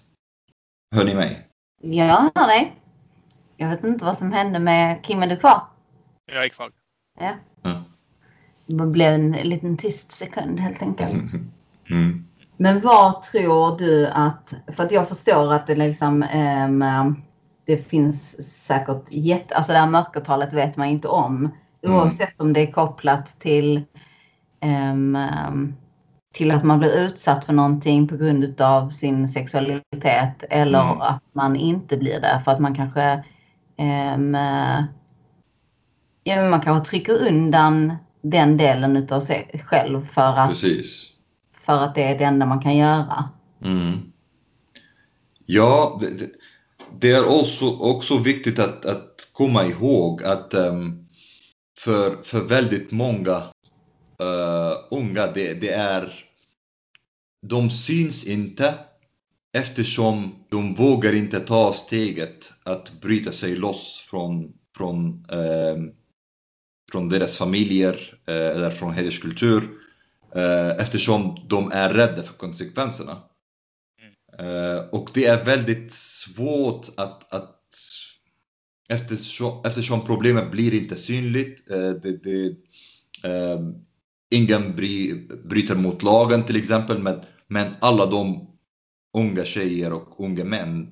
[0.96, 1.48] Hör ni mig?
[1.82, 2.76] Jag hör dig.
[3.58, 5.62] Jag vet inte vad som hände med Kim, är du kvar?
[6.26, 6.72] Jag är kvar.
[7.20, 7.36] Ja.
[7.62, 7.84] Ja.
[8.66, 11.32] Det blev en liten tyst sekund helt enkelt.
[11.90, 12.26] Mm.
[12.58, 16.82] Men vad tror du att, för att jag förstår att det liksom ehm,
[17.66, 21.50] det finns säkert jätte, alltså det här mörkertalet vet man inte om.
[21.86, 21.98] Mm.
[21.98, 23.82] Oavsett om det är kopplat till
[24.60, 25.18] ehm,
[26.34, 31.02] till att man blir utsatt för någonting på grund av sin sexualitet eller Mm.
[31.02, 33.04] att man inte blir det för att man kanske
[33.78, 34.18] eh,
[36.24, 41.10] ja, man kanske trycker undan den delen utav sig själv för att Precis.
[41.66, 43.30] för att det är det enda man kan göra.
[43.64, 44.12] Mm.
[45.46, 46.30] Ja, det, det,
[47.00, 51.08] det är också, också viktigt att, att komma ihåg att um,
[51.80, 53.38] för, för väldigt många
[54.22, 56.26] uh, unga, det, det är
[57.48, 58.76] de syns inte
[59.54, 65.92] eftersom de vågar inte ta steget att bryta sig loss från, från, ehm,
[66.92, 69.64] från deras familjer eh, eller från hederskultur
[70.36, 73.18] eh, eftersom de är rädda för konsekvenserna.
[74.40, 77.60] Eh, och det är väldigt svårt att, att
[78.90, 82.46] eftersom, eftersom problemet blir inte synligt, eh, det, det,
[83.24, 83.60] eh,
[84.30, 88.48] ingen bry, bryter mot lagen till exempel, men, men alla de
[89.18, 90.90] unga tjejer och unga män,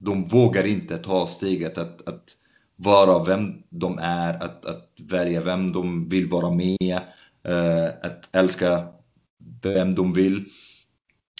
[0.00, 2.36] de vågar inte ta steget att, att
[2.76, 7.00] vara vem de är, att, att välja vem de vill vara med,
[7.42, 8.88] eh, att älska
[9.62, 10.44] vem de vill.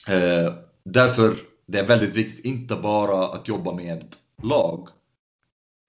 [0.08, 0.52] Eh,
[0.92, 4.88] Därför det är väldigt viktigt, inte bara att jobba med lag,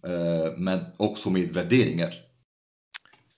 [0.04, 2.14] eh, men också med värderingar.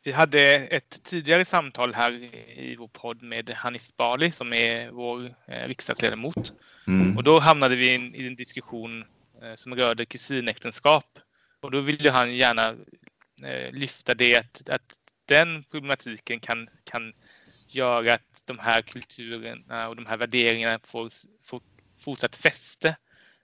[0.04, 2.12] Vi hade ett tidigare samtal här
[2.60, 6.54] i vår podd med Hanif Bali som är vår eh, riksdagsledamot.
[6.88, 7.18] Mm.
[7.18, 9.06] Och då hamnade vi i en diskussion
[9.42, 11.20] eh, som rörde kusinäktenskap.
[11.60, 12.76] Och då ville han gärna
[13.72, 14.96] lyfta det att, att
[15.26, 17.14] den problematiken kan, kan
[17.68, 21.10] göra att de här kulturerna och de här värderingarna får,
[21.44, 21.62] får
[22.00, 22.96] fortsatt fäste.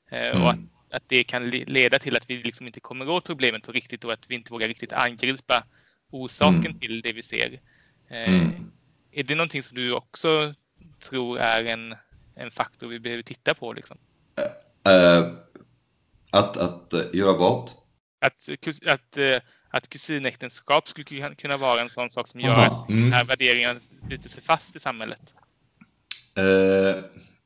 [0.10, 0.44] Mm.
[0.44, 0.60] Och att,
[0.92, 4.14] att, det kan leda till att vi liksom inte kommer åt problemet på riktigt och
[4.14, 5.64] att vi inte vågar riktigt angripa
[6.12, 6.80] orsaken mm.
[6.80, 7.60] till det vi ser.
[8.10, 8.72] Mm.
[9.12, 10.54] Är det någonting som du också
[11.00, 11.96] tror är en,
[12.36, 13.74] en faktor vi behöver titta på?
[13.74, 13.98] Liksom?
[14.90, 15.34] Uh,
[16.32, 17.72] att, att göra vad?
[18.20, 18.50] Att,
[18.88, 19.18] att,
[19.70, 23.04] att kusinäktenskap skulle kunna vara en sån sak som gör Aha, att mm.
[23.04, 25.34] den här värderingen biter sig fast i samhället?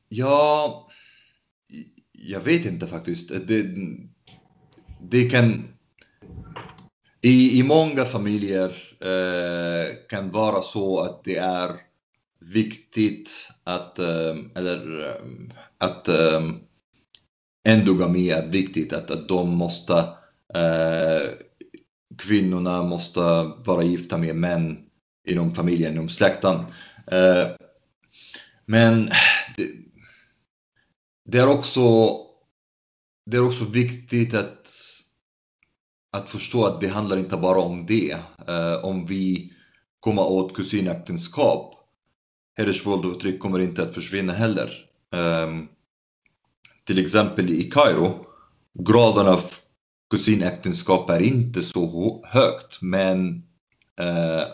[0.08, 0.88] ja,
[2.12, 3.28] jag vet inte faktiskt.
[3.46, 3.66] Det,
[5.00, 5.68] det kan
[7.20, 8.68] i, I många familjer
[9.00, 11.70] eh, kan vara så att det är
[12.40, 13.30] viktigt
[13.64, 15.10] att, eh, eller
[15.78, 16.08] att
[17.68, 20.04] endogami är viktigt, att, att de måste,
[22.18, 23.20] kvinnorna måste
[23.64, 24.78] vara gifta med män
[25.28, 26.54] inom familjen, inom släkten.
[27.06, 27.48] Eh,
[28.66, 29.10] men
[29.56, 29.68] det,
[31.24, 31.80] det, är också,
[33.30, 34.68] det är också viktigt att
[36.12, 38.12] att förstå att det handlar inte bara om det.
[38.48, 39.52] Eh, om vi
[40.00, 41.74] kommer åt kusinäktenskap,
[42.56, 44.86] hedersvåld och förtryck kommer inte att försvinna heller.
[45.14, 45.50] Eh,
[46.84, 48.26] till exempel i Kairo,
[48.72, 49.42] graden av
[50.12, 53.42] kusinäktenskap är inte så högt, men
[54.00, 54.44] uh,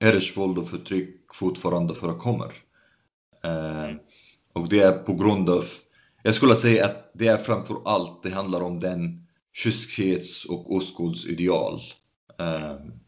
[0.00, 2.54] hedersvåld och förtryck fortfarande förekommer.
[3.46, 3.96] Uh,
[4.52, 5.64] och det är på grund av,
[6.22, 11.80] jag skulle säga att det är framför allt, det handlar om den kyskhets och oskuldsideal.
[12.38, 13.00] Um.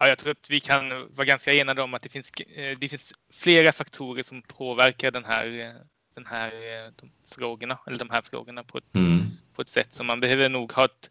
[0.00, 2.88] Ja, jag tror att vi kan vara ganska enade om att det finns, eh, det
[2.88, 5.74] finns flera faktorer som påverkar den här,
[6.14, 6.50] den här
[6.96, 9.26] de frågorna, eller de här frågorna på ett, mm.
[9.54, 11.10] på ett sätt som man behöver nog ha ett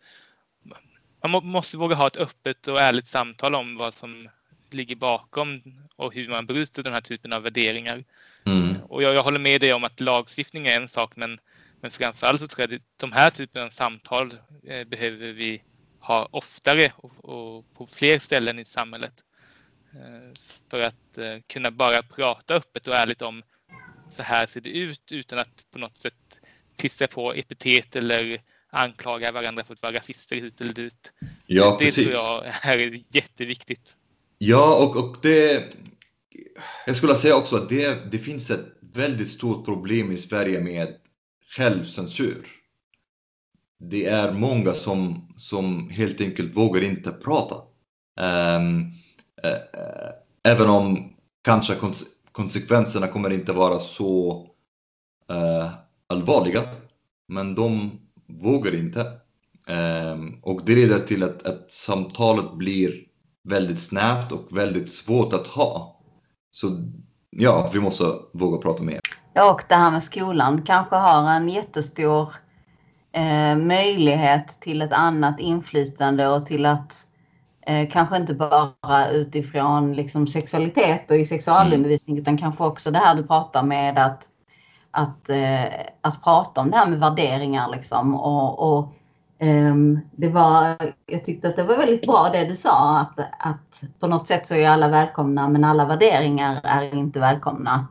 [1.28, 4.30] man måste våga ha ett öppet och ärligt samtal om vad som
[4.70, 5.62] ligger bakom
[5.96, 8.04] och hur man bryter den här typen av värderingar.
[8.44, 8.76] Mm.
[8.84, 11.40] Och jag, jag, håller med dig om att lagstiftning är en sak men
[11.82, 14.34] men framförallt så tror jag att de här typen av samtal
[14.64, 15.64] eh, behöver vi
[16.00, 19.14] ha oftare och, och, på fler ställen i samhället.
[19.94, 20.34] Eh,
[20.70, 23.44] för att eh, kunna bara prata öppet och ärligt om
[24.12, 26.14] så här ser det ut utan att på något sätt
[26.76, 31.12] klistra på epitet eller anklaga varandra för att vara rasister hit eller dit.
[31.46, 32.04] Ja, det precis.
[32.04, 33.96] tror jag är jätteviktigt.
[34.38, 35.74] Ja, och, och det
[36.86, 40.96] jag skulle säga också att det, det finns ett väldigt stort problem i Sverige med
[41.56, 42.48] självcensur.
[43.80, 47.56] Det är många som, som helt enkelt vågar inte prata.
[48.56, 48.82] Um,
[49.46, 50.12] uh,
[50.44, 51.76] även om kanske
[52.32, 54.46] konsekvenserna kommer inte vara så
[55.30, 55.70] eh,
[56.08, 56.64] allvarliga.
[57.28, 57.92] Men de
[58.28, 59.00] vågar inte.
[59.68, 62.94] Eh, och det leder till att, att samtalet blir
[63.44, 66.02] väldigt snävt och väldigt svårt att ha.
[66.52, 66.92] Så
[67.30, 69.00] ja, vi måste våga prata mer.
[69.52, 72.34] Och det här med skolan kanske har en jättestor
[73.12, 77.06] eh, möjlighet till ett annat inflytande och till att
[77.72, 82.22] eh, kanske inte bara utifrån liksom, sexualitet och i sexualundervisning mm.
[82.22, 84.30] utan kanske också det här du pratar med att,
[84.92, 85.64] att, eh,
[86.02, 88.94] att prata om det här med värderingar liksom och, och
[89.44, 90.76] Um, det var,
[91.06, 94.48] jag tyckte att det var väldigt bra det du sa att, att på något sätt
[94.48, 97.88] så är alla välkomna men alla värderingar är inte välkomna.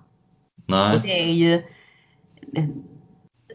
[0.66, 0.96] Nej.
[0.96, 1.62] Och det är ju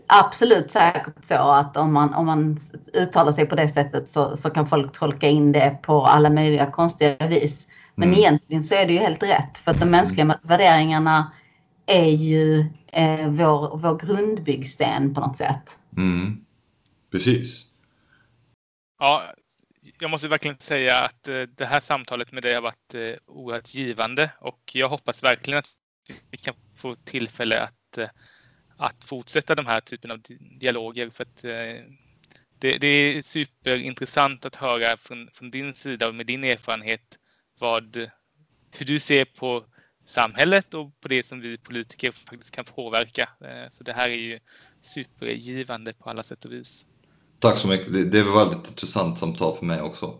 [0.08, 2.60] absolut säkert så att om man, om man
[2.93, 6.72] uttalar sig på det sättet så, så kan folk tolka in det på alla möjliga
[6.72, 7.68] konstiga vis.
[7.95, 8.20] Men mm.
[8.20, 11.32] egentligen så är det ju helt rätt för att de mänskliga värderingarna
[11.86, 15.78] är ju eh, vår, vår grundbyggsten på något sätt.
[15.97, 16.45] Mm.
[17.12, 17.66] Precis.
[18.99, 19.24] Ja,
[19.99, 23.74] jag måste verkligen säga att eh, det här samtalet med dig har varit eh, oerhört
[23.74, 25.70] givande och jag hoppas verkligen att
[26.32, 28.10] vi kan få tillfälle att, eh,
[28.78, 30.21] att fortsätta de här typen av
[30.59, 31.09] dialoger.
[31.09, 31.84] För att eh,
[32.59, 37.19] det, det är superintressant att höra från, från din sida och med din erfarenhet
[37.59, 38.09] vad
[38.71, 39.65] hur du ser på
[40.05, 43.30] samhället och på det som vi politiker faktiskt kan påverka.
[43.41, 44.39] Eh, så det här är ju
[44.82, 46.86] supergivande på alla sätt och vis.
[47.39, 47.93] Tack så mycket.
[47.93, 50.19] Det, det var väldigt intressant samtal för mig också.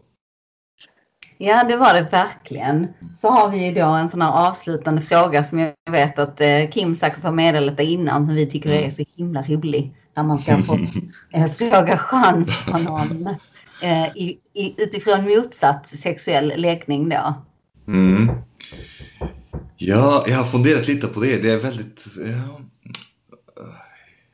[1.38, 2.88] Ja, det var det verkligen.
[3.18, 6.98] Så har vi då en sån här avslutande fråga som jag vet att eh, Kim
[6.98, 9.96] säkert har meddelat innan som vi tycker är så himla rolig.
[10.16, 10.80] När man ska få
[11.34, 13.28] eh, fråga chans på någon
[13.82, 17.34] eh, i, i, utifrån motsatt sexuell läggning då.
[17.88, 18.32] Mm.
[19.78, 21.38] Ja, jag har funderat lite på det.
[21.38, 22.04] Det är väldigt...
[22.18, 22.60] Ja,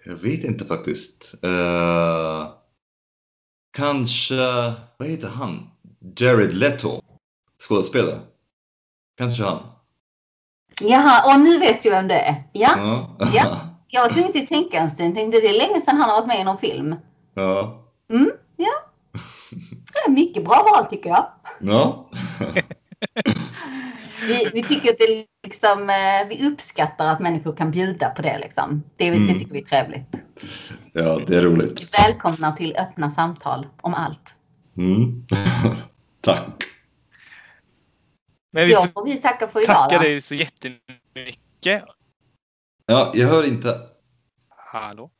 [0.06, 1.36] jag vet inte faktiskt.
[1.46, 2.48] Uh,
[3.78, 4.36] kanske...
[4.98, 5.71] Vad heter han?
[6.16, 7.02] Jared Leto?
[7.60, 8.20] Skådespelare?
[9.18, 9.60] Kanske han?
[10.82, 12.36] Jaha, och nu vet jag vem det är.
[12.54, 12.72] Ja.
[13.20, 13.30] Ja.
[13.34, 13.58] ja.
[13.94, 15.16] Jag var tvungen att tänka en stund.
[15.16, 16.96] Tänkte det är länge sedan han har varit med i någon film.
[17.34, 17.84] Ja.
[18.10, 18.72] Mm, ja.
[19.94, 21.26] Det är mycket bra val tycker jag.
[21.60, 22.10] Ja.
[24.28, 28.40] Vi, vi tycker att det liksom, eh, vi uppskattar att människor kan bjuda på det
[28.40, 28.84] liksom.
[28.98, 29.40] Det, det Mm.
[29.40, 30.16] tycker vi är trevligt.
[30.94, 31.82] ja, det är roligt.
[31.82, 34.36] Vi välkomnar till öppna samtal om allt.
[34.78, 35.26] Mm.
[36.22, 36.64] Tack.
[38.52, 39.76] Men vi får vi tacka för idag.
[39.76, 40.04] tacka då.
[40.04, 41.84] dig så jättemycket.
[42.86, 43.80] Ja, jag hör inte.
[44.50, 45.12] Hallå?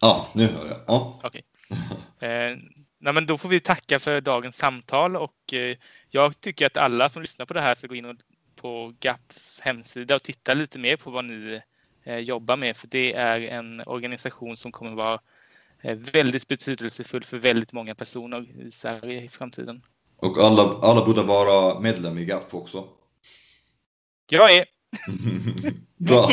[0.00, 0.80] Ja, nu hör jag.
[0.86, 1.20] Ja.
[1.24, 1.44] Okej.
[2.20, 2.56] Eh,
[2.98, 5.76] nej, men då får vi tacka för dagens samtal och eh,
[6.10, 8.16] jag tycker att alla som lyssnar på det här ska gå in och,
[8.56, 11.60] på GAPs hemsida och titta lite mer på vad ni
[12.04, 15.20] eh, jobbar med för det är en organisation som kommer vara
[15.80, 19.82] eh, väldigt betydelsefull för väldigt många personer i Sverige i framtiden.
[20.20, 22.84] Och alla, alla borde vara medlem i GAP också.
[24.30, 24.64] Jag är
[25.96, 26.28] Bra.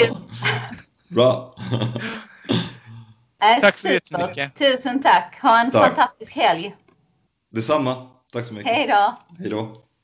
[1.08, 1.56] Bra.
[3.42, 4.56] Äh, Tack så jättemycket.
[4.56, 5.40] Tusen tack.
[5.42, 5.88] Ha en Tack.
[5.96, 6.76] fantastisk helg.
[7.52, 8.08] Detsamma.
[8.32, 8.72] Tack så mycket.
[8.72, 9.18] Hej då.
[9.40, 9.85] Hej då.